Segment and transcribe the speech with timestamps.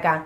[0.00, 0.24] acá.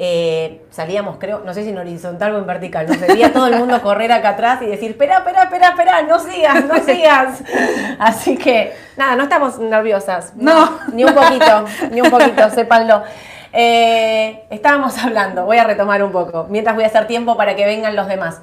[0.00, 3.56] Eh, salíamos, creo, no sé si en horizontal o en vertical, nos veía todo el
[3.56, 7.42] mundo correr acá atrás y decir, espera, espera, espera, espera, no sigas, no sigas.
[7.98, 10.34] Así que, nada, no estamos nerviosas.
[10.36, 10.78] No.
[10.92, 13.02] Ni un poquito, ni un poquito, sépanlo.
[13.52, 17.64] Eh, estábamos hablando, voy a retomar un poco, mientras voy a hacer tiempo para que
[17.66, 18.40] vengan los demás.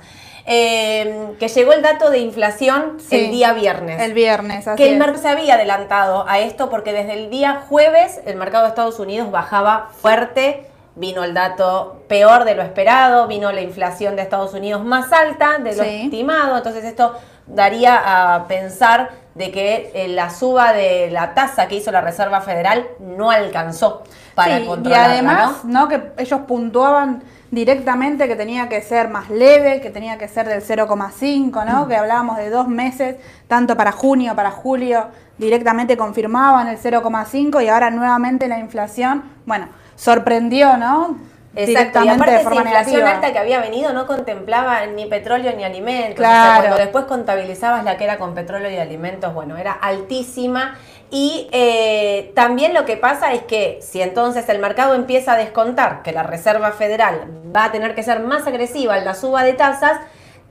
[0.47, 3.15] Eh, que llegó el dato de inflación Sí.
[3.17, 3.99] el día viernes.
[4.01, 7.63] El viernes, así que el mercado se había adelantado a esto porque desde el día
[7.67, 10.67] jueves el mercado de Estados Unidos bajaba fuerte.
[10.97, 15.57] Vino el dato peor de lo esperado, vino la inflación de Estados Unidos más alta
[15.57, 16.01] de lo Sí.
[16.03, 17.13] estimado, entonces esto
[17.47, 22.39] daría a pensar de que eh, la suba de la tasa que hizo la Reserva
[22.41, 24.03] Federal no alcanzó
[24.35, 25.81] para Sí, y además, ¿no?
[25.81, 25.87] ¿no?
[25.89, 30.61] que ellos puntuaban directamente que tenía que ser más leve, que tenía que ser del
[30.61, 31.67] 0,5, Mm.
[31.67, 31.87] ¿no?
[31.87, 33.15] Que hablábamos de dos meses,
[33.47, 39.67] tanto para junio, para julio, directamente confirmaban el 0,5 y ahora nuevamente la inflación, bueno,
[39.95, 41.17] sorprendió, ¿no?
[41.55, 43.09] Exacto, y aparte de esa inflación negativa.
[43.11, 46.19] alta que había venido no contemplaba ni petróleo ni alimentos.
[46.19, 46.61] O sea, Claro.
[46.61, 50.77] cuando después contabilizabas la que era con petróleo y alimentos, bueno, era altísima.
[51.11, 56.01] Y eh, también lo que pasa es que si entonces el mercado empieza a descontar
[56.01, 59.53] que la Reserva Federal va a tener que ser más agresiva en la suba de
[59.53, 59.99] tasas,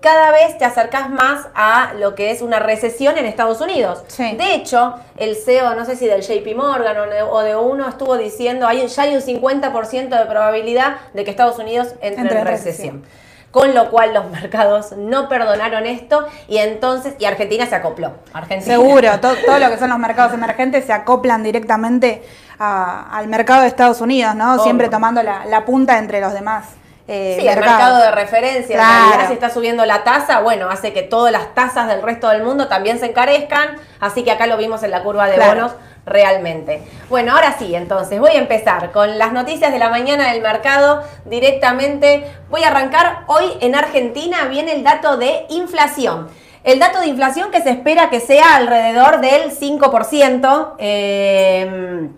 [0.04, 4.04] cada vez te acercás más a lo que es una recesión en Estados Unidos.
[4.08, 4.36] Sí.
[4.36, 7.88] De hecho, el CEO, no sé si del JP Morgan o de, o de uno,
[7.88, 12.38] estuvo diciendo, hay, ya hay un 50% de probabilidad de que Estados Unidos entre, Entre
[12.38, 13.04] en recesión.
[13.50, 18.12] Con lo cual los mercados no perdonaron esto y entonces, y Argentina se acopló.
[18.34, 18.74] Argentina.
[18.74, 22.22] Seguro, to- todo lo que son los mercados emergentes se acoplan directamente
[22.58, 24.62] a- al mercado de Estados Unidos, ¿no?
[24.62, 26.66] Siempre tomando la, la punta entre los demás.
[27.06, 28.74] Eh, Sí, el mercado de referencia.
[28.74, 29.04] En Claro.
[29.08, 32.42] realidad, si está subiendo la tasa, bueno, hace que todas las tasas del resto del
[32.42, 33.76] mundo también se encarezcan.
[34.00, 35.54] Así que acá lo vimos en la curva de Claro.
[35.54, 35.72] bonos
[36.06, 36.82] realmente.
[37.08, 41.02] Bueno, ahora sí, entonces voy a empezar con las noticias de la mañana del mercado
[41.24, 42.30] directamente.
[42.50, 44.44] Voy a arrancar hoy en Argentina.
[44.50, 46.28] Viene el dato de inflación.
[46.62, 50.74] El dato de inflación que se espera que sea alrededor del 5%.
[50.78, 52.08] eh,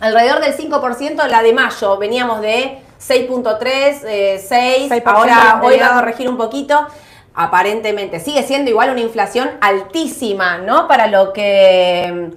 [0.00, 1.96] alrededor del 5% la de mayo.
[1.98, 2.78] Veníamos de
[3.08, 6.86] 6.3, eh, 6, 6% ahora hoy va a corregir un poquito.
[7.34, 10.86] Aparentemente sigue siendo igual una inflación altísima, ¿no?
[10.86, 12.30] Para lo que...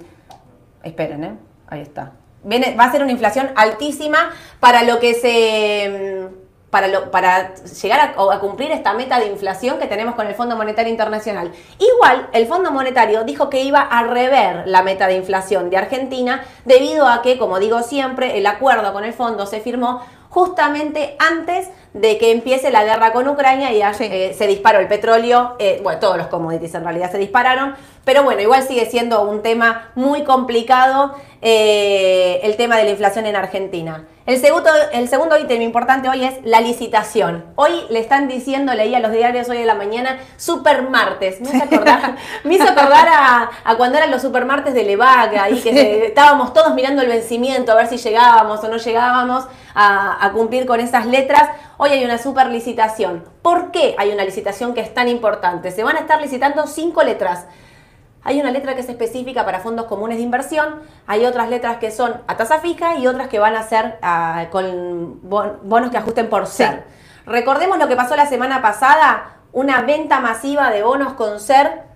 [0.82, 1.34] Esperen, ¿eh?
[1.68, 2.12] Ahí está.
[2.42, 4.30] Viene, va a ser una inflación altísima
[4.60, 6.28] para lo que se...
[6.70, 10.34] Para, lo- para llegar a, a cumplir esta meta de inflación que tenemos con el
[10.34, 11.50] Fondo Monetario Internacional.
[11.78, 16.44] Igual, el Fondo Monetario dijo que iba a rever la meta de inflación de Argentina
[16.66, 21.68] debido a que, como digo siempre, el acuerdo con el fondo se firmó justamente antes
[21.94, 24.04] de que empiece la guerra con Ucrania y Sí.
[24.10, 28.22] eh, se disparó el petróleo, eh, bueno, todos los commodities en realidad se dispararon, pero
[28.22, 33.36] bueno, igual sigue siendo un tema muy complicado eh, el tema de la inflación en
[33.36, 34.04] Argentina.
[34.26, 37.44] El segundo, el segundo ítem importante hoy es la licitación.
[37.54, 41.40] Hoy le están diciendo, leía los diarios hoy de la mañana, supermartes.
[41.40, 45.58] Me hizo acordar, me hizo acordar a, a cuando eran los supermartes de Levaga, ahí
[45.60, 49.44] que se- estábamos todos mirando el vencimiento, a ver si llegábamos o no llegábamos
[49.74, 51.48] a, a cumplir con esas letras.
[51.80, 53.24] Hoy hay una super licitación.
[53.40, 55.70] ¿Por qué hay una licitación que es tan importante?
[55.70, 57.46] Se van a estar licitando cinco letras.
[58.24, 61.92] Hay una letra que es específica para fondos comunes de inversión, hay otras letras que
[61.92, 65.98] son a tasa fija y otras que van a ser ah, con bon- bonos que
[65.98, 66.82] ajusten por ser.
[67.26, 71.87] Recordemos lo que pasó la semana pasada, una venta masiva de bonos con ser.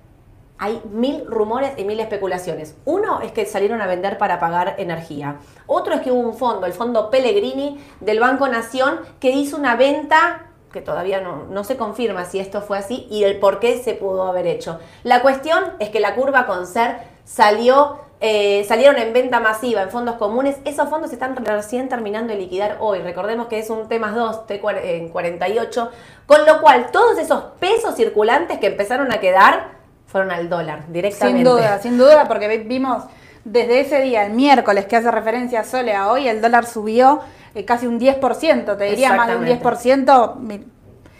[0.64, 2.76] Hay mil rumores y mil especulaciones.
[2.84, 5.38] Uno es que salieron a vender para pagar energía.
[5.66, 9.74] Otro es que hubo un fondo, el fondo Pellegrini del Banco Nación, que hizo una
[9.74, 13.82] venta que todavía no, no se confirma si esto fue así y el por qué
[13.82, 14.78] se pudo haber hecho.
[15.02, 19.90] La cuestión es que la curva con SER salió, eh, salieron en venta masiva en
[19.90, 20.58] fondos comunes.
[20.64, 23.00] Esos fondos están recién terminando de liquidar hoy.
[23.00, 25.90] Recordemos que es un T más 2, T cuar- en 48,
[26.26, 29.81] con lo cual todos esos pesos circulantes que empezaron a quedar
[30.12, 31.38] fueron al dólar directamente.
[31.38, 33.02] Sin duda, sin duda, porque vi- vimos
[33.44, 37.20] desde ese día, el miércoles, que hace referencia a Sole a hoy, el dólar subió
[37.54, 40.04] eh, casi un 10%, te diría más de un Exactamente.
[40.04, 40.36] 10%.
[40.36, 40.64] mi-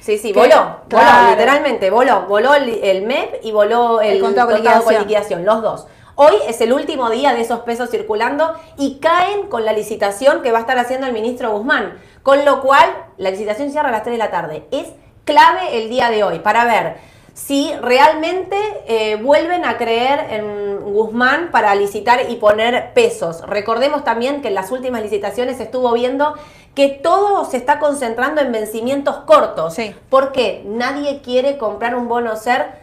[0.01, 1.31] Sí, sí, voló, voló, claro.
[1.31, 5.01] literalmente, voló, voló el, el MEP y voló el, El contado con liquidación.
[5.03, 5.87] liquidación, los dos.
[6.17, 10.51] Hoy es el último día de esos pesos circulando y caen con la licitación que
[10.53, 12.85] va a estar haciendo el ministro Guzmán, con lo cual
[13.17, 14.65] la licitación cierra a las 3 de la tarde.
[14.73, 14.89] Es
[15.25, 16.97] clave el día de hoy para ver
[17.35, 18.57] si realmente
[18.87, 23.41] eh, vuelven a creer en Guzmán para licitar y poner pesos.
[23.47, 26.35] Recordemos también que en las últimas licitaciones estuvo viendo
[26.75, 29.75] que todo se está concentrando en vencimientos cortos.
[29.75, 29.95] Sí.
[30.11, 30.63] ¿Por qué?
[30.67, 32.83] Nadie quiere comprar un bono SER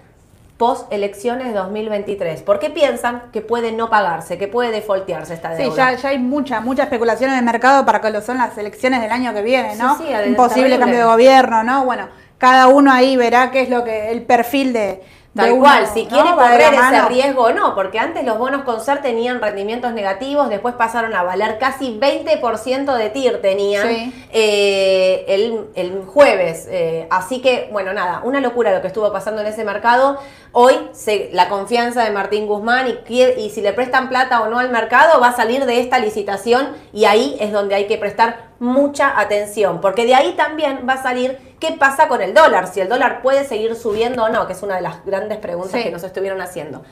[0.57, 5.71] post elecciones 2023, porque piensan que puede no pagarse, que puede defaultearse esta deuda.
[5.71, 8.57] Sí, ya, ya hay mucha, mucha especulación en el mercado para que lo son las
[8.57, 9.97] elecciones del año que viene, ¿no?
[9.97, 10.79] Sí, sí, Un posible terrible.
[10.79, 11.85] cambio de gobierno, ¿no?
[11.85, 15.03] Bueno, cada uno ahí verá qué es lo que el perfil de,
[15.35, 16.09] Tal uno, cual, si ¿no?
[16.09, 20.49] quiere la correr ese riesgo o no, porque antes los bonos Concert tenían rendimientos negativos,
[20.49, 24.25] después pasaron a valer casi 20% de TIR tenían Sí.
[24.31, 26.67] eh, el, el jueves.
[26.71, 30.17] eh, así que, bueno, nada, una locura lo que estuvo pasando en ese mercado.
[30.51, 34.57] Hoy se- la confianza de Martín Guzmán y, y si le prestan plata o no
[34.57, 38.49] al mercado va a salir de esta licitación y ahí es donde hay que prestar
[38.59, 42.79] mucha atención, porque de ahí también va a salir qué pasa con el dólar, si
[42.81, 45.83] el dólar puede seguir subiendo o no, que es una de las grandes preguntas Sí.
[45.83, 46.83] que nos estuvieron haciendo.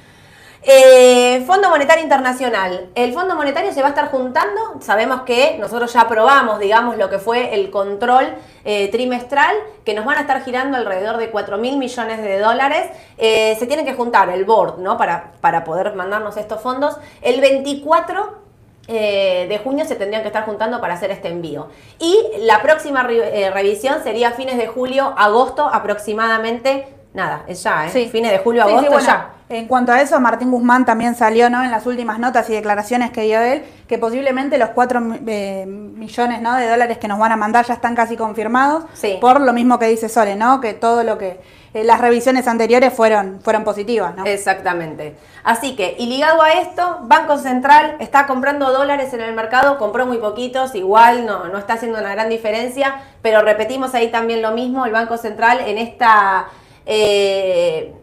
[0.64, 2.90] Eh, Fondo Monetario Internacional.
[2.96, 4.76] El Fondo Monetario se va a estar juntando.
[4.82, 8.34] Sabemos que nosotros ya aprobamos, digamos, lo que fue el control
[8.66, 9.56] eh, trimestral,
[9.86, 12.90] que nos van a estar girando alrededor de 4 mil millones de dólares.
[13.18, 14.98] Eh, se tienen que juntar el board, ¿no?
[14.98, 16.98] Para, para poder mandarnos estos fondos.
[17.22, 18.47] El 24
[18.88, 21.68] eh, de junio se tendrían que estar juntando para hacer este envío.
[22.00, 26.97] Y la próxima eh, revisión sería fines de julio, agosto aproximadamente.
[27.18, 27.90] Nada, es ya, ¿eh?
[27.92, 28.10] Sí.
[28.12, 29.30] Fines de julio, Sí, sí, agosto, bueno, ya.
[29.50, 31.64] En cuanto a eso, Martín Guzmán también salió ¿no?
[31.64, 36.56] en las últimas notas y declaraciones que dio él, que posiblemente los 4 millones ¿no?
[36.56, 39.18] de dólares que nos van a mandar ya están casi confirmados, Sí.
[39.20, 40.62] por lo mismo que dice Sole, ¿no?
[40.62, 41.40] que todo lo que
[41.74, 44.16] eh, las revisiones anteriores fueron, fueron positivas.
[44.16, 44.26] ¿no?
[44.26, 45.16] Exactamente.
[45.44, 50.06] Así que, y ligado a esto, Banco Central está comprando dólares en el mercado, compró
[50.06, 54.52] muy poquitos, igual no, no está haciendo una gran diferencia, pero repetimos ahí también lo
[54.52, 56.48] mismo, el Banco Central en esta,
[56.88, 57.94] eh,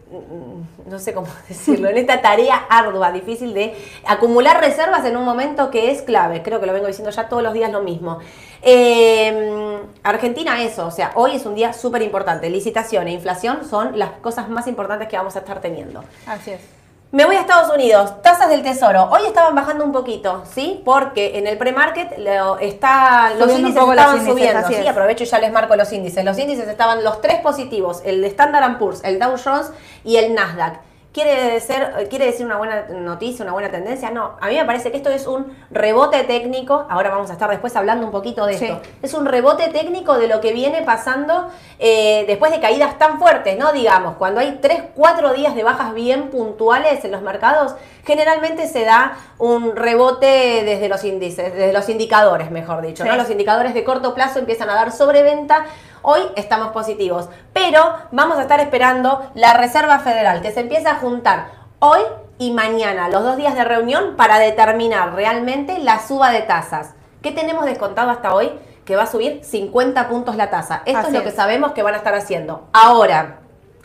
[0.87, 3.75] no sé cómo decirlo, en esta tarea ardua, difícil de
[4.07, 7.43] acumular reservas en un momento que es clave, creo que lo vengo diciendo ya todos
[7.43, 8.19] los días lo mismo.
[8.63, 13.99] Eh, Argentina eso, o sea, hoy es un día súper importante, licitación e inflación son
[13.99, 16.05] las cosas más importantes que vamos a estar teniendo.
[16.27, 16.84] Así es.
[17.15, 19.05] Me voy a Estados Unidos, tasas del tesoro.
[19.13, 20.83] Hoy estaban bajando un poquito, ¿sí?
[20.85, 24.69] Porque en el pre-market lo- está, los Subiendo índices los estaban índices, subiendo.
[24.83, 26.25] Sí, aprovecho y ya les marco los índices.
[26.25, 29.71] Los índices estaban los tres positivos, el de Standard Poor's, el Dow Jones
[30.03, 30.81] y el Nasdaq.
[31.15, 34.11] ¿Quiere, ser, ¿Quiere decir una buena noticia, una buena tendencia?
[34.11, 36.87] No, a mí me parece que esto es un rebote técnico.
[36.91, 38.65] Ahora vamos a estar después hablando un poquito de Sí.
[38.65, 38.81] esto.
[39.01, 43.57] Es un rebote técnico de lo que viene pasando eh, después de caídas tan fuertes,
[43.57, 43.71] ¿no?
[43.73, 48.85] Digamos, cuando hay 3, 4 días de bajas bien puntuales en los mercados, generalmente se
[48.85, 53.05] da un rebote desde los índices, desde los indicadores, mejor dicho.
[53.05, 55.67] Los indicadores de corto plazo empiezan a dar sobreventa.
[56.03, 57.81] Hoy estamos positivos, pero
[58.13, 61.47] vamos a estar esperando la Reserva Federal, que se empieza a juntar
[61.79, 62.01] hoy
[62.39, 66.95] y mañana, los dos días de reunión, para determinar realmente la suba de tasas.
[67.23, 68.53] ¿Qué tenemos descontado hasta hoy?
[68.85, 70.83] Que va a subir 50 puntos la tasa.
[70.85, 72.69] Esto Así es lo que sabemos que van a estar haciendo.
[72.75, 73.39] Ahora,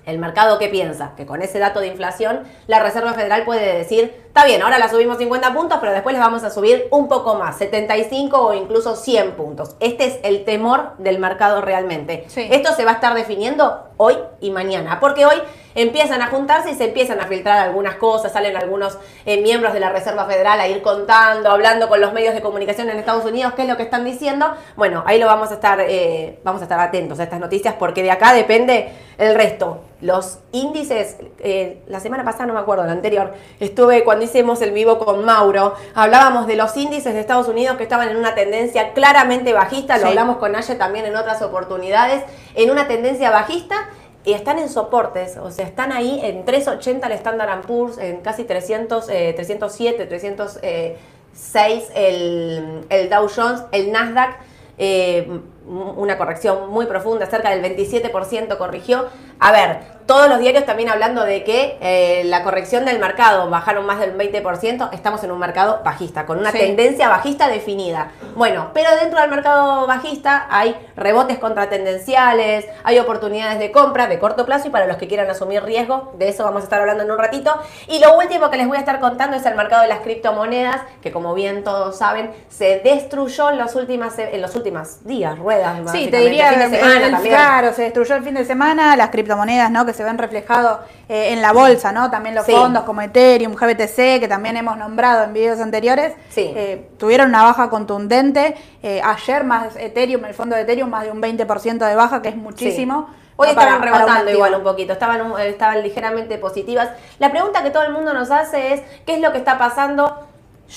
[0.09, 4.13] el mercado que piensa que con ese dato de inflación la Reserva Federal puede decir,
[4.30, 7.36] está bien, ahora la subimos 50 puntos, pero después les vamos a subir un poco
[7.36, 9.76] más, 75 o incluso 100 puntos.
[9.80, 12.26] Este es el temor del mercado realmente.
[12.28, 12.48] Sí.
[12.50, 15.36] Esto se va a estar definiendo hoy y mañana, porque hoy
[15.76, 19.80] empiezan a juntarse y se empiezan a filtrar algunas cosas, salen algunos eh, miembros de
[19.80, 23.54] la Reserva Federal a ir contando, hablando con los medios de comunicación en Estados Unidos,
[23.56, 24.54] qué es lo que están diciendo.
[24.76, 28.04] Bueno, ahí lo vamos a estar, eh, vamos a estar atentos a estas noticias, porque
[28.04, 29.81] de acá depende el resto.
[30.02, 34.71] Los índices, eh, la semana pasada, no me acuerdo, la anterior, estuve cuando hicimos el
[34.71, 38.94] vivo con Mauro, hablábamos de los índices de Estados Unidos que estaban en una tendencia
[38.94, 40.07] claramente bajista, lo Sí.
[40.10, 42.23] hablamos con Naye también en otras oportunidades,
[42.56, 43.90] en una tendencia bajista
[44.26, 48.44] y están en soportes, o sea, están ahí en 380 el Standard Poor's, en casi
[48.44, 54.38] 300, eh, 307, 306 el, el Dow Jones, el Nasdaq,
[54.78, 55.28] eh,
[55.69, 59.07] una corrección muy profunda, cerca del 27% corrigió.
[59.40, 63.85] A ver, todos los diarios también hablando de que eh, la corrección del mercado bajaron
[63.85, 66.57] más del 20%, estamos en un mercado bajista, con una Sí.
[66.57, 68.11] tendencia bajista definida.
[68.35, 74.45] Bueno, pero dentro del mercado bajista hay rebotes contratendenciales, hay oportunidades de compra de corto
[74.45, 77.11] plazo y para los que quieran asumir riesgo, de eso vamos a estar hablando en
[77.11, 77.54] un ratito.
[77.88, 80.81] Y lo último que les voy a estar contando es el mercado de las criptomonedas,
[81.02, 85.58] que como bien todos saben, se destruyó en los, últimas, en los últimos días, ruedas.
[85.92, 89.85] Sí, te diría, el- claro, se destruyó el fin de semana, las criptomonedas, ¿no?
[89.85, 92.09] Que se ven reflejados eh, en la bolsa, ¿no?
[92.11, 92.51] También los Sí.
[92.51, 96.51] fondos como Ethereum, GBTC, que también hemos nombrado en videos anteriores, Sí.
[96.56, 98.56] eh, tuvieron una baja contundente.
[98.83, 102.30] Eh, ayer más Ethereum, el fondo de Ethereum, más de un 20% de baja, que
[102.30, 103.07] es muchísimo.
[103.09, 103.16] Sí.
[103.37, 103.51] Hoy ¿no?
[103.54, 106.89] estaban Para- rebotando igual un poquito, estaban, estaban ligeramente positivas.
[107.19, 110.28] La pregunta que todo el mundo nos hace es, ¿qué es lo que está pasando?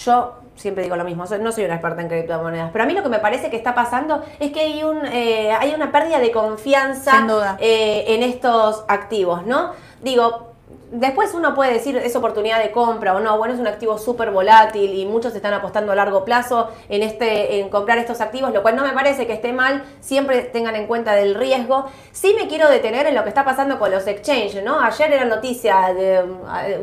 [0.04, 3.02] Yo siempre digo lo mismo, no soy una experta en criptomonedas, pero a mí lo
[3.02, 6.30] que me parece que está pasando es que hay, un, eh, hay una pérdida de
[6.30, 7.56] confianza Sin duda.
[7.60, 9.72] eh, en estos activos, ¿no?
[10.00, 10.51] Digo,
[10.90, 14.30] Después uno puede decir es oportunidad de compra o no, bueno, es un activo súper
[14.30, 18.60] volátil y muchos están apostando a largo plazo en, este, en comprar estos activos, lo
[18.62, 21.86] cual no me parece que esté mal, siempre tengan en cuenta del riesgo.
[22.12, 24.80] Sí me quiero detener en lo que está pasando con los exchanges, ¿no?
[24.80, 26.24] Ayer era noticia de,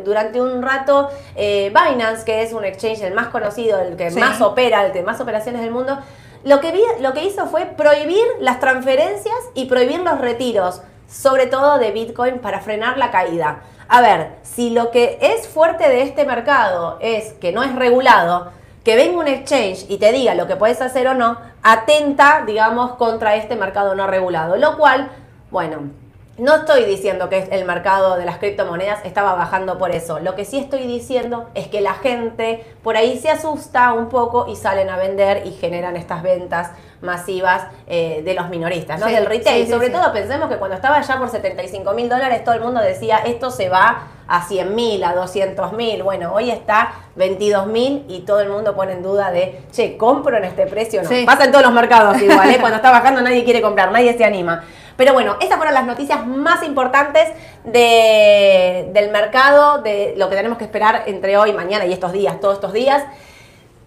[0.03, 4.41] durante un rato eh, Binance, que es un exchange el más conocido, el que más
[4.41, 6.00] opera, el que más operaciones del mundo,
[6.43, 11.48] lo que, vi, lo que hizo fue prohibir las transferencias y prohibir los retiros, sobre
[11.48, 13.62] todo de Bitcoin, para frenar la caída.
[13.91, 18.51] A ver, si lo que es fuerte de este mercado es que no es regulado,
[18.84, 22.91] que venga un exchange y te diga lo que puedes hacer o no, atenta, digamos,
[22.98, 24.58] contra este mercado no regulado.
[24.58, 25.10] Lo cual,
[25.50, 25.89] bueno,
[26.38, 30.19] no estoy diciendo que el mercado de las criptomonedas estaba bajando por eso.
[30.19, 34.46] Lo que sí estoy diciendo es que la gente por ahí se asusta un poco
[34.48, 39.08] y salen a vender y generan estas ventas masivas eh, de los minoristas, ¿no?
[39.08, 39.68] Del retail.
[39.68, 43.20] Sobre todo pensemos que cuando estaba ya por 75 mil dólares todo el mundo decía
[43.25, 46.03] esto se va a 100 mil, a 200 mil.
[46.03, 50.38] Bueno, hoy está 22 mil y todo el mundo pone en duda de, che, ¿compro
[50.38, 51.10] en este precio o no?
[51.25, 52.58] Pasa en todos los mercados igual, ¿eh?
[52.60, 54.63] Cuando está bajando nadie quiere comprar, nadie se anima.
[55.00, 57.29] Pero bueno, esas fueron las noticias más importantes
[57.63, 62.56] del mercado, de lo que tenemos que esperar entre hoy, mañana y estos días, todos
[62.56, 63.03] estos días.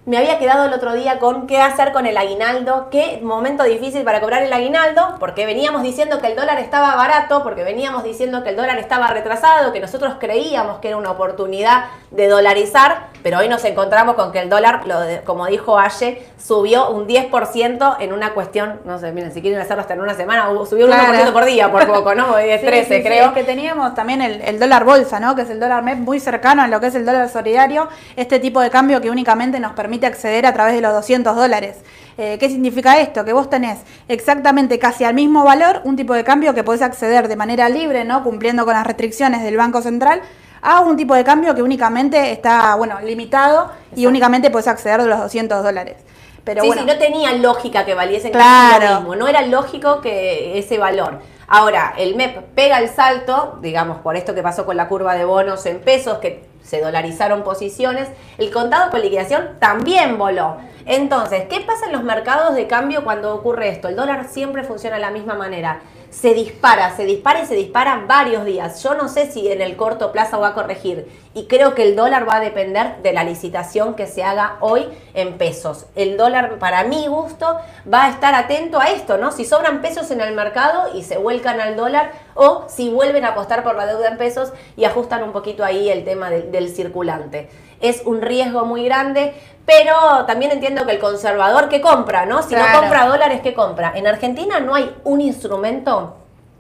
[0.05, 4.03] Me había quedado el otro día con qué hacer con el aguinaldo, qué momento difícil
[4.03, 8.43] para cobrar el aguinaldo, porque veníamos diciendo que el dólar estaba barato, porque veníamos diciendo
[8.43, 13.39] que el dólar estaba retrasado, que nosotros creíamos que era una oportunidad de dolarizar, pero
[13.39, 14.83] hoy nos encontramos con que el dólar,
[15.25, 19.83] como dijo Aye, subió un 10% en una cuestión, no sé, miren, si quieren hacerlo
[19.83, 22.33] hasta en una semana, subió un 1% por día por poco, ¿no?
[22.35, 23.27] Hoy es 13, creo.
[23.27, 25.37] es que teníamos también el, el, dólar bolsa, ¿no?
[25.37, 28.41] Que es el dólar MEP muy cercano a lo que es el dólar solidario, este
[28.41, 31.77] tipo de cambio que únicamente nos permite permite acceder a través de los 200 dólares.
[32.17, 33.27] Eh, ¿Qué significa esto?
[33.27, 37.29] Que vos tenés exactamente casi al mismo valor un tipo de cambio que podés acceder
[37.29, 38.23] de manera libre, ¿no?
[38.25, 40.23] cumpliendo con las restricciones del Banco Central,
[40.63, 45.09] a un tipo de cambio que únicamente está bueno, limitado y únicamente podés acceder de
[45.09, 45.97] los 200 dólares.
[46.43, 48.95] Pero sí, sí, no tenía lógica que valiese claro.
[48.95, 51.21] lo mismo, no era lógico que ese valor.
[51.49, 55.27] Ahora, el MEP pega el salto, digamos, por esto que pasó con la curva de
[55.27, 60.57] bonos en pesos, que se dolarizaron posiciones, el contado con liquidación también voló.
[60.87, 63.89] Entonces, ¿qué pasa en los mercados de cambio cuando ocurre esto?
[63.89, 65.81] El dólar siempre funciona de la misma manera
[66.13, 68.83] se dispara, se dispara y se dispara varios días.
[68.83, 71.97] Yo no sé si en el corto plazo va a corregir y creo que el
[71.97, 75.87] dólar va a depender de la licitación que se haga hoy en pesos.
[75.97, 77.57] El dólar, para mi gusto,
[77.93, 79.33] va a estar atento a esto, ¿no?
[79.33, 83.29] Si sobran pesos en el mercado y se vuelcan al dólar o si vuelven a
[83.29, 87.49] apostar por la deuda en pesos y ajustan un poquito ahí el tema del circulante
[87.83, 89.35] es un riesgo muy grande,
[89.67, 92.43] pero también entiendo que el conservador que compra, ¿no?
[92.43, 93.93] Si no compra dólares, ¿qué compra?
[93.95, 96.17] En Argentina no hay un instrumento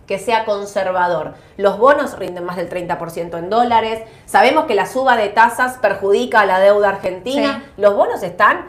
[0.06, 1.34] que sea conservador.
[1.56, 4.02] Los bonos rinden más del 30% en dólares.
[4.26, 7.64] Sabemos que la suba de tasas perjudica a la deuda argentina.
[7.76, 8.66] Los bonos están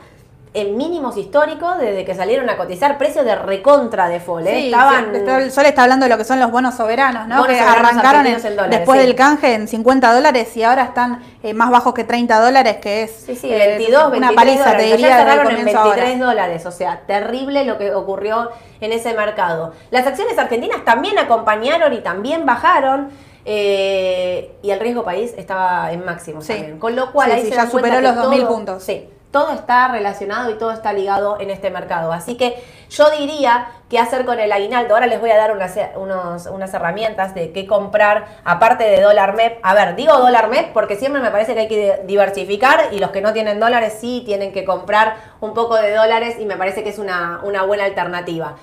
[0.54, 4.46] en mínimos históricos desde que salieron a cotizar, precios de recontra de FOL.
[4.46, 4.66] ¿eh?
[4.68, 5.16] Estaban...
[5.16, 7.44] el Sol está hablando de lo que son los bonos soberanos, ¿no?
[7.46, 8.26] que arrancaron
[8.70, 12.78] después del canje en 50 dólares y ahora están eh, más bajos que 30 dólares,
[12.78, 15.18] que es sí, sí, 22, eh, una paliza, te diría.
[15.18, 19.74] Cerraron en 23 dólares, o sea, terrible lo que ocurrió en ese mercado.
[19.90, 23.10] Las acciones argentinas también acompañaron y también bajaron.
[23.44, 26.78] y el riesgo país estaba en máximo también.
[26.78, 28.84] Con lo cual ahí se ya superó los 2.000 puntos.
[28.84, 32.14] Sí, todo está relacionado y todo está ligado en este mercado.
[32.14, 34.94] Así que yo diría qué hacer con el aguinaldo.
[34.94, 35.52] Ahora les voy a dar
[35.98, 39.60] unas, unas herramientas de qué comprar aparte de dólar MEP.
[39.64, 43.10] A ver, digo dólar MEP porque siempre me parece que hay que diversificar y los
[43.10, 46.84] que no tienen dólares sí tienen que comprar un poco de dólares y me parece
[46.84, 48.58] que es una, buena alternativa.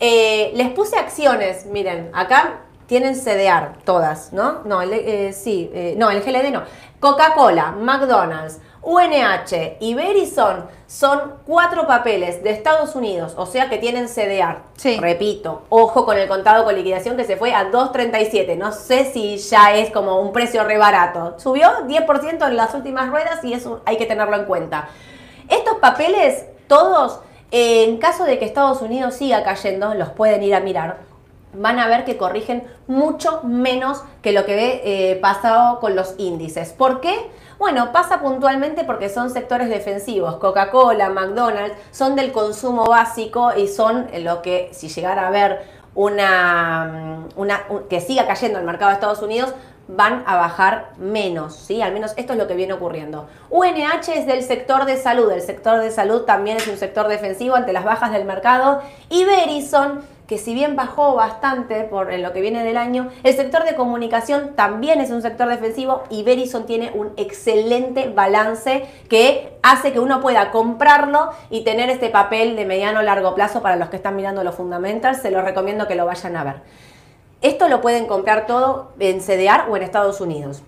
[0.00, 2.60] Eh, les puse acciones, miren, acá
[2.90, 4.62] tienen CDR todas, ¿no?
[4.64, 6.64] No, eh, sí, eh, no, el GLD no.
[6.98, 14.08] Coca-Cola, McDonald's, UNH y Verizon son cuatro papeles de Estados Unidos, o sea que tienen
[14.08, 14.62] CDR.
[15.00, 18.56] Repito, ojo con el contado con liquidación que se fue a 2.37.
[18.56, 21.38] No sé si ya es como un precio re barato.
[21.38, 24.88] Subió 10% en las últimas ruedas y eso hay que tenerlo en cuenta.
[25.48, 27.20] Estos papeles, todos,
[27.52, 31.09] en caso de que Estados Unidos siga cayendo, los pueden ir a mirar
[31.52, 36.14] van a ver que corrigen mucho menos que lo que ve eh, pasado con los
[36.18, 36.72] índices.
[36.72, 37.30] ¿Por qué?
[37.58, 40.36] Bueno, pasa puntualmente porque son sectores defensivos.
[40.36, 47.28] Coca-Cola, McDonald's son del consumo básico y son lo que, si llegara a haber una,
[47.28, 49.52] mm, que siga cayendo el mercado de Estados Unidos,
[49.88, 51.82] van a bajar menos, ¿sí?
[51.82, 53.28] Al menos esto es lo que viene ocurriendo.
[53.50, 57.56] UNH es del sector de salud, el sector de salud también es un sector defensivo
[57.56, 62.40] ante las bajas del mercado y Verizon que si bien bajó bastante por lo que
[62.40, 66.92] viene del año, el sector de comunicación también es un sector defensivo y Verizon tiene
[66.94, 73.02] un excelente balance que hace que uno pueda comprarlo y tener este papel de mediano
[73.02, 75.20] largo plazo para los que están mirando los fundamentals.
[75.20, 76.54] Se los recomiendo que lo vayan a ver.
[77.42, 80.62] Esto lo pueden comprar todo en CDR o en Estados Unidos.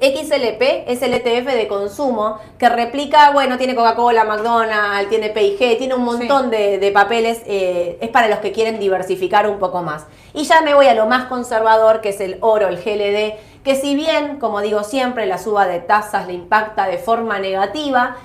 [0.00, 5.94] XLP es el ETF de consumo que replica, bueno, tiene Coca-Cola, McDonald's, tiene P&G, tiene
[5.94, 10.06] un montón de, papeles, eh, es para los que quieren diversificar un poco más.
[10.34, 13.74] Y ya me voy a lo más conservador, que es el oro, el GLD, que
[13.74, 18.16] si bien, como digo siempre, la suba de tasas le impacta de forma negativa,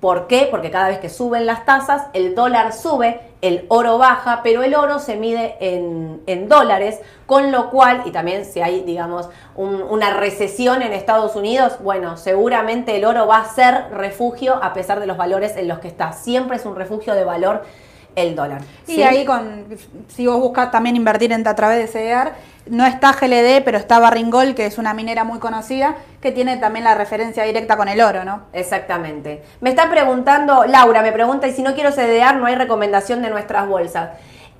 [0.00, 0.46] ¿Por qué?
[0.50, 4.74] Porque cada vez que suben las tasas, el dólar sube, el oro baja, pero el
[4.74, 10.82] oro se mide en, dólares, con lo cual, y también si hay, digamos, una recesión
[10.82, 15.16] en Estados Unidos, bueno, seguramente el oro va a ser refugio a pesar de los
[15.16, 16.12] valores en los que está.
[16.12, 17.64] Siempre es un refugio de valor
[18.16, 18.62] el dólar.
[18.86, 19.66] Y ahí con,
[20.08, 22.34] si vos buscas también invertir en, a través de CEDAR,
[22.68, 26.84] no está GLD, pero está Barringol, que es una minera muy conocida, que tiene también
[26.84, 28.42] la referencia directa con el oro, ¿no?
[28.52, 29.42] Exactamente.
[29.60, 33.30] Me está preguntando, Laura me pregunta, y si no quiero CDR, no hay recomendación de
[33.30, 34.10] nuestras bolsas.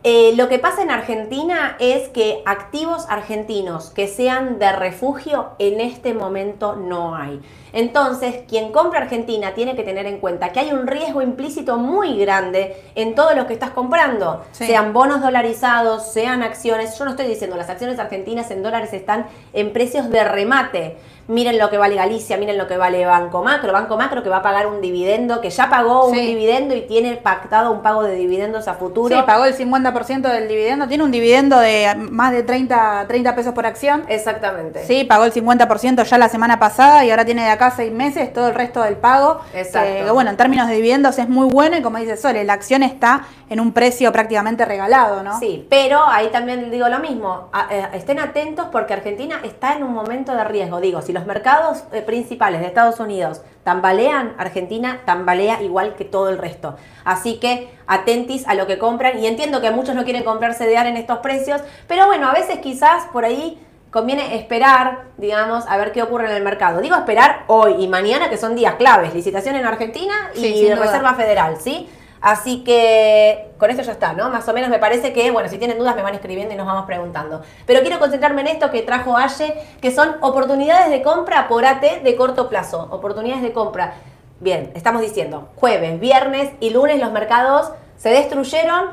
[0.09, 5.81] Eh, lo que pasa en Argentina es que activos argentinos que sean de refugio en
[5.81, 7.41] este momento no hay.
[7.77, 12.19] Entonces, quien compra Argentina tiene que tener en cuenta que hay un riesgo implícito muy
[12.19, 16.99] grande en todo lo que estás comprando, sean bonos dolarizados, sean acciones.
[16.99, 20.97] Yo no estoy diciendo, las acciones argentinas en dólares están en precios de remate
[21.29, 23.73] miren lo que vale Galicia, miren lo que vale Banco Macro.
[23.73, 27.17] Banco Macro que va a pagar un dividendo, que ya pagó un dividendo y tiene
[27.17, 29.15] pactado un pago de dividendos a futuro.
[29.15, 33.55] Sí, pagó el 50% del dividendo, tiene un dividendo de más de 30, 30 pesos
[33.55, 34.05] por acción.
[34.09, 34.85] Exactamente.
[34.87, 38.33] Sí, pagó el 50% ya la semana pasada y ahora tiene de acá seis meses
[38.33, 39.41] todo el resto del pago.
[39.55, 40.15] Exacto.
[40.15, 43.27] bueno, en términos de dividendos es muy bueno y como dice Sole, la acción está
[43.49, 45.39] en un precio prácticamente regalado, ¿no?
[45.39, 49.93] Sí, pero ahí también digo lo mismo, eh, estén atentos porque Argentina está en un
[49.93, 50.81] momento de riesgo.
[50.81, 56.29] Digo, si los mercados eh, principales de Estados Unidos tambalean, Argentina tambalea igual que todo
[56.29, 56.77] el resto.
[57.05, 60.87] Así que atentis a lo que compran y entiendo que muchos no quieren comprar CDR
[60.87, 63.61] en estos precios, pero bueno, a veces quizás por ahí
[63.97, 66.83] conviene esperar, digamos, a ver qué ocurre en el mercado.
[66.83, 71.57] Digo esperar hoy y mañana, que son días claves, licitación en Argentina y Reserva Federal,
[71.59, 71.89] ¿sí?
[72.21, 74.29] Así que con esto ya está, ¿no?
[74.29, 76.67] Más o menos me parece que, bueno, si tienen dudas me van escribiendo y nos
[76.67, 77.41] vamos preguntando.
[77.65, 82.03] Pero quiero concentrarme en esto que trajo Aye, que son oportunidades de compra por AT
[82.03, 82.89] de corto plazo.
[82.91, 83.95] Oportunidades de compra.
[84.41, 88.91] Bien, estamos diciendo, jueves, viernes y lunes los mercados se destruyeron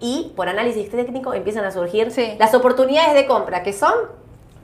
[0.00, 3.92] y por análisis técnico empiezan a surgir las oportunidades de compra, que son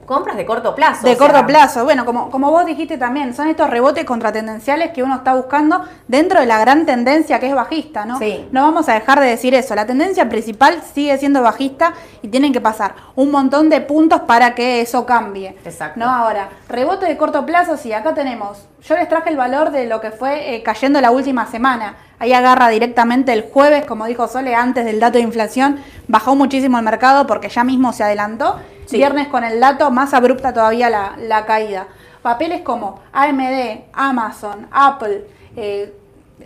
[0.05, 1.07] compras de corto plazo.
[1.07, 1.83] De corto plazo.
[1.83, 6.39] Bueno, como, como vos dijiste también, son estos rebotes contratendenciales que uno está buscando dentro
[6.39, 8.19] de la gran tendencia que es bajista, ¿no?
[8.19, 8.47] Sí.
[8.51, 9.75] No vamos a dejar de decir eso.
[9.75, 14.55] La tendencia principal sigue siendo bajista y tienen que pasar un montón de puntos para
[14.55, 15.57] que eso cambie.
[15.65, 15.99] Exacto.
[15.99, 16.09] ¿no?
[16.09, 18.67] Ahora, rebote de corto plazo, sí, acá tenemos.
[18.81, 21.95] Yo les traje el valor de lo que fue eh, cayendo la última semana.
[22.19, 25.79] Ahí agarra directamente el jueves, como dijo Sole, antes del dato de inflación.
[26.07, 28.59] Bajó muchísimo el mercado porque ya mismo se adelantó.
[28.91, 31.87] Viernes con el dato, más abrupta todavía la, caída.
[32.21, 35.25] Papeles como AMD, Amazon, Apple,
[35.55, 35.93] eh,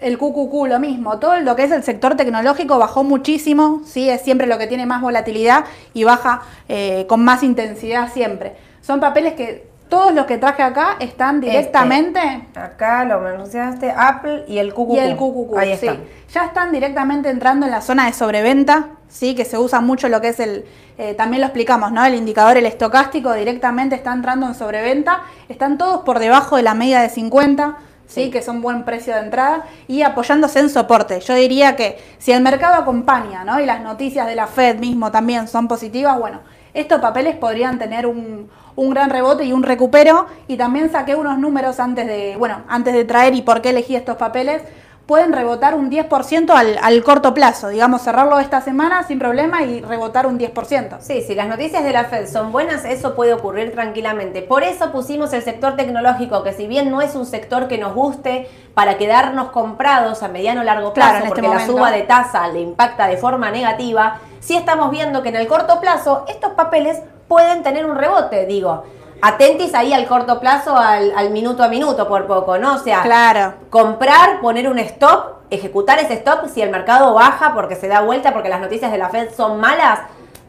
[0.02, 1.20] el QQQ, lo mismo.
[1.20, 3.82] Todo lo que es el sector tecnológico bajó muchísimo.
[3.86, 4.10] ¿sí?
[4.10, 8.56] Es siempre lo que tiene más volatilidad y baja eh, con más intensidad siempre.
[8.82, 12.48] Son papeles que todos los que traje acá están este, directamente.
[12.56, 14.94] acá lo anunciaste, Apple y el QQQ.
[14.94, 15.90] Y el QQQ, Ahí sí.
[16.32, 20.22] Ya están directamente entrando en la zona de sobreventa, sí, que se usa mucho lo
[20.22, 20.66] que es el,
[20.98, 22.06] eh, también lo explicamos, ¿no?
[22.06, 25.24] El indicador, el estocástico, directamente está entrando en sobreventa.
[25.50, 27.78] Están todos por debajo de la media de 50.
[28.10, 28.32] ¿sí?
[28.32, 31.20] que son buen precio de entrada, y apoyándose en soporte.
[31.22, 33.60] Yo diría que si el mercado acompaña, ¿no?
[33.60, 36.40] y las noticias de la Fed mismo también son positivas, bueno,
[36.74, 40.26] estos papeles podrían tener un, un gran rebote y un recupero.
[40.48, 43.96] Y también saqué unos números antes de, bueno, antes de traer y por qué elegí
[43.96, 44.62] estos papeles.
[45.06, 49.82] Pueden rebotar un 10% al, al corto plazo, digamos, cerrarlo esta semana sin problema y
[49.82, 51.00] rebotar un 10%.
[51.00, 54.44] Sí, si las noticias de la Fed son buenas, eso puede ocurrir tranquilamente.
[54.44, 57.96] Por eso pusimos el sector tecnológico, que si bien no es un sector que nos
[57.96, 62.48] guste para quedarnos comprados a mediano o largo plazo, este porque la suba de tasa
[62.48, 67.02] le impacta de forma negativa, sí estamos viendo que en el corto plazo estos papeles
[67.30, 68.84] pueden tener un rebote, digo.
[69.22, 72.76] Atentis ahí al corto plazo, al, minuto a minuto por poco, ¿no?
[72.76, 73.54] O sea, claro.
[73.70, 78.34] comprar, poner un stop, ejecutar ese stop si el mercado baja porque se da vuelta,
[78.34, 80.00] porque las noticias de la Fed son malas,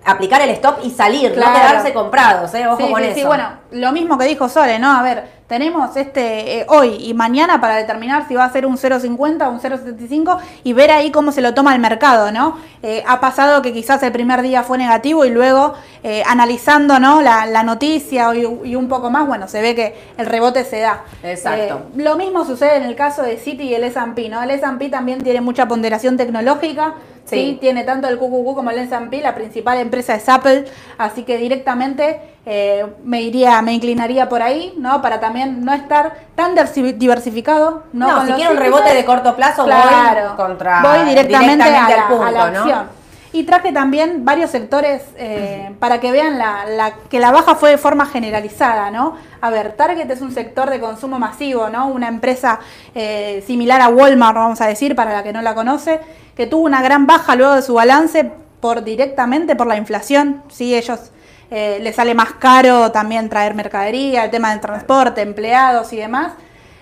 [0.05, 1.53] aplicar el stop y salir, Claro.
[1.53, 2.67] no quedarse comprados, ¿eh?
[2.67, 3.15] Ojo Sí, con sí, eso.
[3.21, 4.91] sí, bueno, lo mismo que dijo Sole, ¿no?
[4.91, 8.77] A ver, tenemos este eh, hoy y mañana para determinar si va a ser un
[8.79, 12.57] 0,50 o un 0,75 y ver ahí cómo se lo toma el mercado, ¿no?
[12.83, 17.21] Eh, ha pasado que quizás el primer día fue negativo y luego eh, analizando, ¿no?
[17.21, 20.81] La, la noticia y, y un poco más, bueno, se ve que el rebote se
[20.81, 21.03] da.
[21.23, 21.83] Exacto.
[21.97, 24.43] Eh, lo mismo sucede en el caso de Citi y el S&P, ¿no?
[24.43, 26.95] El S&P también tiene mucha ponderación tecnológica,
[27.31, 27.37] Sí.
[27.53, 27.59] ¿sí?
[27.61, 30.67] Tiene tanto el QQQ como el S&P, la principal empresa es Apple,
[30.99, 35.01] así que directamente eh, me iría, me inclinaría por ahí, ¿no?
[35.03, 36.55] Para también no estar tan
[36.99, 38.09] diversificado, ¿no?
[38.09, 41.71] No, Con si quiero un rebote de corto plazo, claro, voy contra voy directamente, a,
[41.71, 42.59] la, al punto, a la ¿no?
[42.61, 43.01] acción.
[43.33, 47.71] Y traje también varios sectores eh, para que vean la, la- que la baja fue
[47.71, 49.15] de forma generalizada, ¿no?
[49.41, 51.87] A ver, Target es un sector de consumo masivo, ¿no?
[51.87, 52.59] Una empresa
[52.93, 56.01] eh, similar a Walmart, vamos a decir, para la que no la conoce,
[56.41, 60.75] que tuvo una gran baja luego de su balance por directamente por la inflación, ¿sí?
[60.75, 61.11] Ellos
[61.51, 66.33] eh, les sale más caro también traer mercadería, el tema del transporte, empleados y demás.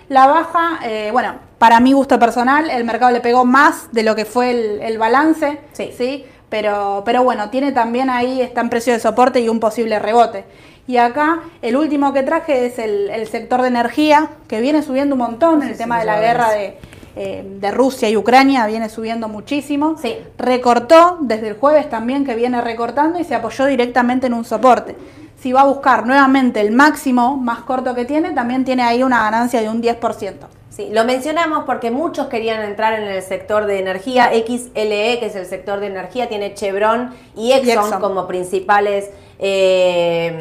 [0.07, 4.15] La baja, eh, bueno, para mi gusto personal, el mercado le pegó más de lo
[4.15, 6.25] que fue el, el balance, Sí.
[6.47, 10.45] Pero, pero bueno, tiene también ahí, está en precio de soporte y un posible rebote.
[10.87, 15.15] Y acá, el último que traje es el, el sector de energía, que viene subiendo
[15.15, 16.79] un montón, el sí, tema sí, de la guerra de,
[17.15, 19.95] eh, de Rusia y Ucrania viene subiendo muchísimo.
[20.01, 20.15] Sí.
[20.37, 24.95] Recortó desde el jueves también que viene recortando y se apoyó directamente en un soporte.
[25.41, 29.23] Si va a buscar nuevamente el máximo más corto que tiene, también tiene ahí una
[29.23, 30.58] ganancia de un 10%.
[30.69, 34.29] Sí, lo mencionamos porque muchos querían entrar en el sector de energía.
[34.31, 37.99] XLE, que es el sector de energía, tiene Chevron y Exxon, Y Exxon.
[37.99, 40.31] como principales, eh,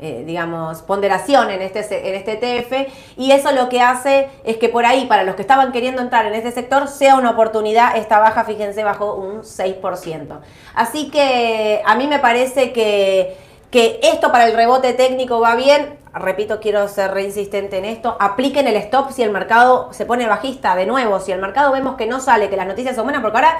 [0.00, 2.92] eh, digamos, ponderación en este, en este TF.
[3.16, 6.26] Y eso lo que hace es que por ahí, para los que estaban queriendo entrar
[6.26, 7.96] en este sector, sea una oportunidad.
[7.96, 10.40] Esta baja, fíjense, bajó un 6%.
[10.74, 13.34] Así que a mí me parece que,
[13.70, 18.66] que esto para el rebote técnico va bien repito, quiero ser reinsistente en esto, apliquen
[18.68, 22.06] el stop si el mercado se pone bajista, de nuevo, si el mercado vemos que
[22.06, 23.58] no sale, que las noticias son buenas, porque ahora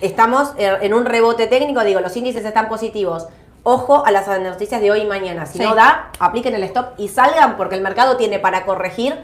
[0.00, 3.26] estamos eh, en un rebote técnico, digo, los índices están positivos.
[3.64, 5.44] Ojo a las noticias de hoy y mañana.
[5.44, 5.64] Si Sí.
[5.64, 9.16] no da, apliquen el stop y salgan porque el mercado tiene para corregir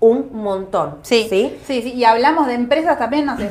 [0.00, 0.96] un montón.
[1.02, 1.56] Sí, ¿Sí?
[1.64, 3.50] sí, sí, y hablamos de empresas también, no sé,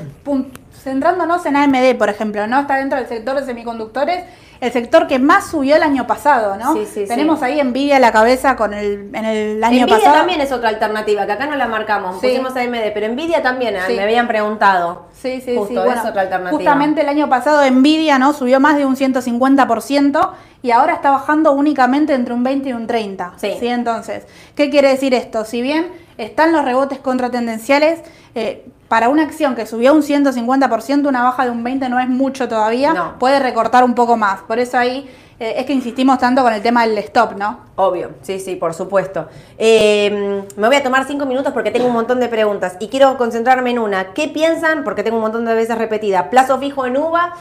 [0.84, 2.60] centrándonos en AMD, por ejemplo, ¿no?
[2.62, 4.26] Está dentro del sector de semiconductores,
[4.62, 6.74] el sector que más subió el año pasado, ¿no?
[6.74, 7.46] Sí, sí, Tenemos sí.
[7.46, 10.16] ahí Nvidia a la cabeza con el, en el año Nvidia pasado.
[10.16, 12.28] también es otra alternativa, que acá no la marcamos, Sí.
[12.28, 13.96] pusimos AMD, pero Nvidia también, ah, Sí.
[13.96, 15.08] me habían preguntado.
[15.14, 15.80] Sí, sí, Justo, sí.
[15.80, 16.52] es Bueno, otra alternativa.
[16.58, 21.54] Justamente el año pasado Nvidia no subió más de un 150% y ahora está bajando
[21.54, 23.34] únicamente entre un 20 y un 30.
[23.38, 23.58] Sí.
[23.62, 25.44] Entonces, ¿qué quiere decir esto?
[25.44, 28.00] Si bien están los rebotes contratendenciales,
[28.36, 32.10] eh, para una acción que subió un 150%, una baja de un 20 no es
[32.10, 33.20] mucho todavía, No.
[33.20, 34.42] puede recortar un poco más.
[34.42, 37.62] Por eso ahí eh, es que insistimos tanto con el tema del stop, ¿no?
[37.76, 39.28] Obvio, sí, sí, por supuesto.
[39.58, 43.18] Eh, me voy a tomar cinco minutos porque tengo un montón de preguntas y quiero
[43.18, 44.14] concentrarme en una.
[44.14, 44.84] ¿Qué piensan?
[44.84, 46.30] Porque tengo un montón de veces repetida.
[46.30, 47.34] Plazo fijo en UVA.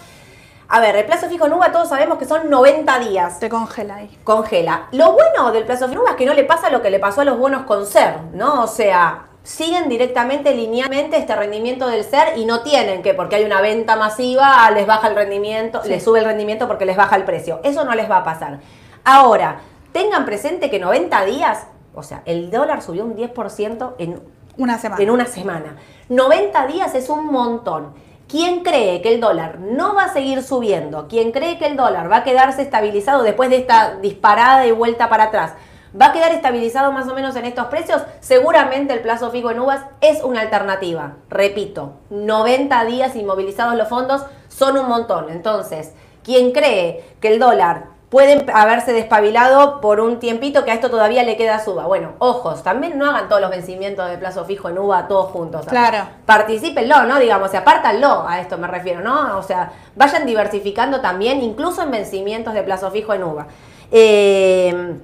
[0.72, 3.38] A ver, el plazo fijo en UVA todos sabemos que son 90 días.
[3.40, 4.18] Se congela ahí.
[4.22, 4.87] Congela.
[4.92, 7.00] Lo bueno del plazo fijo en UVA es que no le pasa lo que le
[7.00, 8.62] pasó a los bonos con SER, ¿no?
[8.62, 13.44] O sea, siguen directamente linealmente este rendimiento del SER y no tienen que porque hay
[13.44, 15.88] una venta masiva les baja el rendimiento, Sí.
[15.88, 17.61] les sube el rendimiento porque les baja el precio.
[17.64, 18.61] Eso no les va a pasar.
[19.05, 19.61] Ahora,
[19.92, 24.20] tengan presente que 90 días, o sea, el dólar subió un 10% en
[24.59, 25.03] Una semana.
[25.03, 25.76] en una semana.
[26.11, 27.94] 90 días es un montón.
[28.29, 31.09] ¿Quién cree que el dólar no va a seguir subiendo?
[31.09, 35.09] ¿Quién cree que el dólar va a quedarse estabilizado después de esta disparada y vuelta
[35.09, 35.55] para atrás?
[35.98, 38.03] ¿Va a quedar estabilizado más o menos en estos precios?
[38.20, 41.16] Seguramente el plazo fijo en uvas es una alternativa.
[41.29, 45.31] Repito, 90 días inmovilizados los fondos son un montón.
[45.31, 50.90] Entonces, ¿quién cree que el dólar puede haberse despabilado por un tiempito que a esto
[50.90, 51.87] todavía le queda suba?
[51.87, 55.66] Bueno, ojos, también no hagan todos los vencimientos de plazo fijo en uva todos juntos.
[55.66, 56.09] Claro.
[56.24, 57.18] Particípenlo, ¿no?
[57.18, 59.38] Digamos, o sea, apártanlo, a esto me refiero, ¿no?
[59.38, 63.46] O sea, vayan diversificando también, incluso en vencimientos de plazo fijo en uva.
[63.90, 65.00] Eh,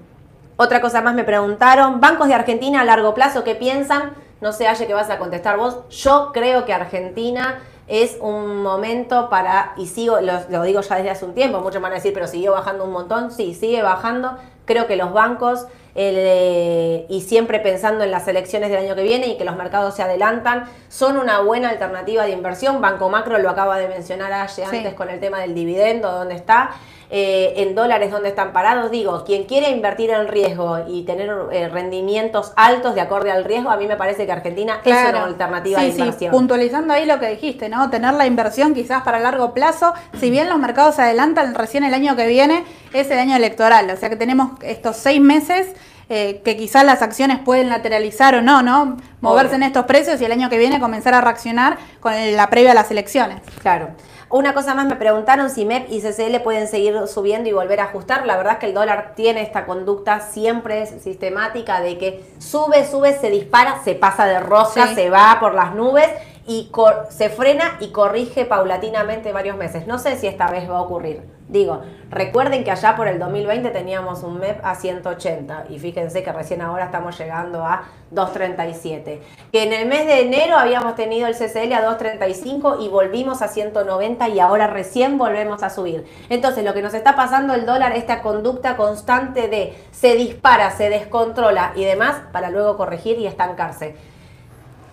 [0.57, 4.13] otra cosa más me preguntaron, bancos de Argentina a largo plazo, ¿qué piensan?
[4.41, 5.89] No sé, Aye, que vas a contestar vos.
[5.91, 11.11] Yo creo que Argentina es un momento para, y sigo, lo, lo digo ya desde
[11.11, 13.31] hace un tiempo, muchos van a decir, pero siguió bajando un montón.
[13.31, 14.37] Sí, sigue bajando.
[14.65, 15.67] Creo que los bancos
[15.99, 19.95] eh, y siempre pensando en las elecciones del año que viene y que los mercados
[19.95, 22.81] se adelantan, son una buena alternativa de inversión.
[22.81, 26.73] Banco Macro lo acaba de mencionar ayer antes con el tema del dividendo, dónde está.
[27.09, 28.91] Eh, en dólares donde están parados.
[28.91, 33.71] Digo, quien quiere invertir en riesgo y tener eh, rendimientos altos de acorde al riesgo,
[33.71, 36.33] a mí me parece que Argentina es una alternativa de inversión.
[36.33, 37.91] puntualizando ahí lo que dijiste, ¿no?
[37.91, 39.95] Tener la inversión quizás para largo plazo.
[40.19, 43.89] Si bien los mercados se adelantan, recién el año que viene es el año electoral.
[43.89, 45.77] O sea que tenemos estos seis meses.
[46.09, 48.97] Eh, que quizás las acciones pueden lateralizar o no, ¿no?
[49.21, 52.71] Moverse en estos precios y el año que viene comenzar a reaccionar con la previa
[52.71, 53.41] a las elecciones.
[53.61, 53.89] Claro.
[54.29, 57.85] Una cosa más, me preguntaron si MEP y CCL pueden seguir subiendo y volver a
[57.85, 58.27] ajustar.
[58.27, 63.17] La verdad es que el dólar tiene esta conducta siempre sistemática de que sube, sube,
[63.19, 66.09] se dispara, se pasa de rosa, se va por las nubes
[66.47, 66.71] y
[67.11, 69.87] se frena y corrige paulatinamente varios meses.
[69.87, 71.36] No sé si esta vez va a ocurrir.
[71.49, 76.33] Digo, recuerden que allá por el 2020 teníamos un MEP a 180 y fíjense que
[76.33, 79.23] recién ahora estamos llegando a 237.
[79.53, 83.49] Que en el mes de enero habíamos tenido el CCL a 235 y volvimos a
[83.49, 86.05] 190 y ahora recién volvemos a subir.
[86.31, 90.91] Entonces, lo que nos está pasando el dólar, esta conducta constante de se dispara, se
[90.91, 93.95] descontrola y demás para luego corregir y estancarse.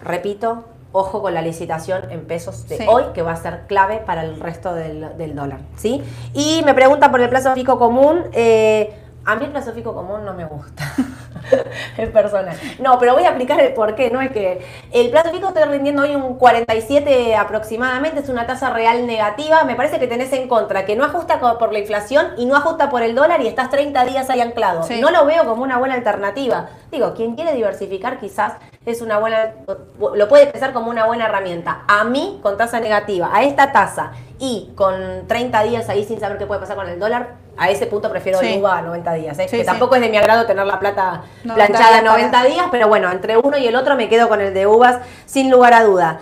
[0.03, 4.23] Repito, ojo con la licitación en pesos de hoy, que va a ser clave para
[4.23, 5.59] el resto del, dólar.
[5.75, 6.01] ¿sí?
[6.33, 8.23] Y me pregunta por el plazo fijo común.
[8.31, 8.93] Eh,
[9.25, 10.83] a mí el plazo fijo común no me gusta.
[11.97, 12.57] es personal.
[12.79, 14.09] No, pero voy a aplicar el por qué.
[14.09, 18.69] No es que el plazo fijo está rindiendo hoy un 47 aproximadamente, es una tasa
[18.69, 19.63] real negativa.
[19.63, 22.89] Me parece que tenés en contra que no ajusta por la inflación y no ajusta
[22.89, 24.81] por el dólar y estás 30 días ahí anclado.
[24.99, 26.69] No lo veo como una buena alternativa.
[26.91, 28.53] Digo, quien quiere diversificar quizás
[28.85, 29.53] es una buena,
[29.97, 31.83] lo puede pensar como una buena herramienta.
[31.87, 36.37] A mí, con tasa negativa, a esta tasa y con 30 días ahí sin saber
[36.37, 39.39] qué puede pasar con el dólar, a ese punto prefiero el UVA a 90 días.
[39.39, 39.47] ¿eh?
[39.49, 43.11] que tampoco es de mi agrado tener la plata planchada a 90 días, pero bueno,
[43.11, 46.19] entre uno y el otro me quedo con el de uvas sin lugar a duda.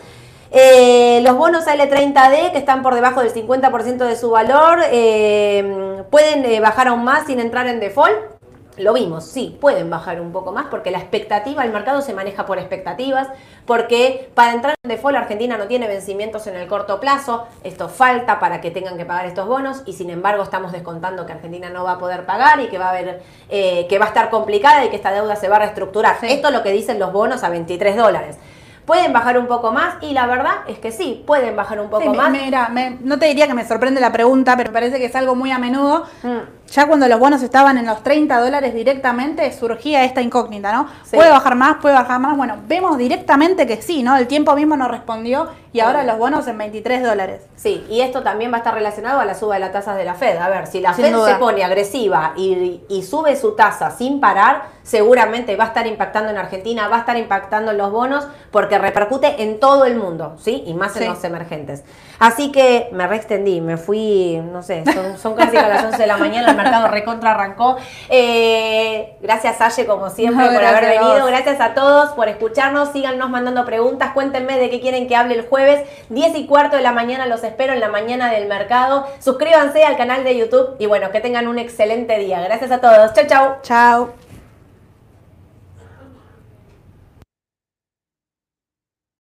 [0.54, 6.62] Eh, los bonos AL30D, que están por debajo del 50% de su valor, eh, pueden
[6.62, 8.41] bajar aún más sin entrar en default.
[8.78, 12.46] Lo vimos, sí, pueden bajar un poco más porque la expectativa, el mercado se maneja
[12.46, 13.28] por expectativas,
[13.66, 18.40] porque para entrar en default Argentina no tiene vencimientos en el corto plazo, esto falta
[18.40, 21.84] para que tengan que pagar estos bonos y sin embargo estamos descontando que Argentina no
[21.84, 24.86] va a poder pagar y que va a haber, eh, que va a estar complicada
[24.86, 26.18] y que esta deuda se va a reestructurar.
[26.22, 28.38] Esto es lo que dicen los bonos a 23 dólares.
[28.86, 29.96] ¿Pueden bajar un poco más?
[30.02, 32.32] Y la verdad es que sí, pueden bajar un poco más.
[32.32, 35.52] Mira, no te diría que me sorprende la pregunta, pero parece que es algo muy
[35.52, 36.06] a menudo.
[36.24, 40.88] Mm ya cuando los bonos estaban en los 30 dólares directamente, surgía esta incógnita, ¿no?
[41.12, 41.78] ¿Puede bajar más?
[41.82, 42.38] ¿Puede bajar más?
[42.38, 44.16] Bueno, vemos directamente que sí, ¿no?
[44.16, 47.42] El tiempo mismo nos respondió y ahora los bonos en 23 dólares.
[47.56, 50.06] Sí, y esto también va a estar relacionado a la suba de las tasas de
[50.06, 50.38] la Fed.
[50.38, 54.64] A ver, si la Fed se pone agresiva y, y, sube su tasa sin parar,
[54.84, 58.78] seguramente va a estar impactando en Argentina, va a estar impactando en los bonos porque
[58.78, 60.64] repercute en todo el mundo, ¿sí?
[60.66, 61.84] Y más en los emergentes.
[62.20, 64.84] Así que me reextendí, me fui, no sé,
[65.18, 67.78] son, casi a las 11 de la mañana, mercado recontra arrancó.
[68.10, 71.26] Eh, gracias, Aye, como siempre, por haber venido.
[71.26, 72.92] Gracias a todos por escucharnos.
[72.92, 74.12] Síganos mandando preguntas.
[74.14, 75.88] Cuéntenme de qué quieren que hable el jueves.
[76.10, 79.08] 10 y cuarto de la mañana los espero en la mañana del mercado.
[79.20, 82.42] Suscríbanse al canal de YouTube y bueno, que tengan un excelente día.
[82.42, 83.14] Gracias a todos.
[83.14, 83.56] Chau, chau.
[83.62, 84.31] Chao.